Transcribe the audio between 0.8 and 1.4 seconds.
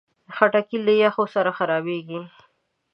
له یخو